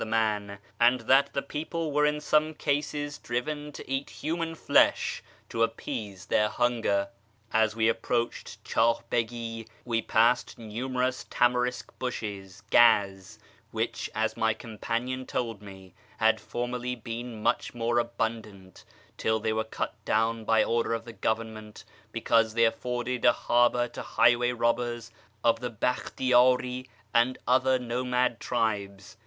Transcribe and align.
the 0.01 0.05
man, 0.07 0.57
and 0.79 1.01
that 1.01 1.31
tlie 1.35 1.47
people 1.47 1.91
were 1.91 2.07
in 2.07 2.19
some 2.19 2.55
cases 2.55 3.19
driven 3.19 3.71
to 3.71 3.87
eat 3.87 4.09
human 4.09 4.55
flesh 4.55 5.21
to 5.47 5.61
appease 5.61 6.25
their 6.25 6.49
hunger. 6.49 7.07
As 7.53 7.75
we 7.75 7.87
approached 7.87 8.63
Chdh 8.63 9.03
Begi 9.11 9.67
we 9.85 10.01
passed 10.01 10.57
numerous 10.57 11.25
tamarisk 11.29 11.91
bushes 11.99 12.63
{gaz), 12.71 13.37
which, 13.69 14.09
as 14.15 14.35
my 14.35 14.55
companion 14.55 15.27
told 15.27 15.61
me, 15.61 15.93
had 16.17 16.41
formerly 16.41 16.95
been 16.95 17.39
much 17.43 17.75
more 17.75 17.99
abundant, 17.99 18.83
till 19.17 19.39
they 19.39 19.53
were 19.53 19.63
cut 19.63 19.93
down 20.03 20.43
by 20.45 20.63
order 20.63 20.95
of 20.95 21.05
the 21.05 21.13
Government, 21.13 21.83
because 22.11 22.55
they 22.55 22.65
afforded 22.65 23.23
a 23.23 23.31
harbour 23.33 23.87
to 23.89 24.01
highway 24.01 24.51
robbers 24.51 25.11
of 25.43 25.59
the 25.59 25.69
Bakhtiyari 25.69 26.89
and 27.13 27.37
other 27.47 27.77
nomad 27.77 28.39
tribes. 28.39 29.15